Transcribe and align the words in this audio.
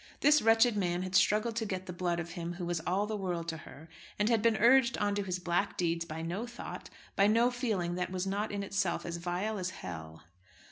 This 0.21 0.41
wretched 0.41 0.75
man 0.75 1.03
had 1.03 1.13
struggled 1.13 1.55
to 1.57 1.65
get 1.67 1.85
the 1.85 1.93
blood 1.93 2.19
of 2.19 2.31
him 2.31 2.53
who 2.53 2.65
was 2.65 2.79
all 2.87 3.05
the 3.05 3.15
world 3.15 3.47
to 3.49 3.57
her; 3.57 3.87
and 4.17 4.29
had 4.29 4.41
been 4.41 4.57
urged 4.57 4.97
on 4.97 5.13
to 5.13 5.21
his 5.21 5.37
black 5.37 5.77
deeds 5.77 6.05
by 6.05 6.23
no 6.23 6.47
thought, 6.47 6.89
by 7.15 7.27
no 7.27 7.51
feeling, 7.51 7.93
that 7.93 8.11
was 8.11 8.25
not 8.25 8.51
in 8.51 8.63
itself 8.63 9.05
as 9.05 9.17
vile 9.17 9.59
as 9.59 9.69
hell! 9.69 10.23